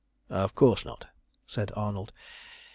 [0.31, 1.05] "Of course not,"
[1.45, 2.11] said Arnold.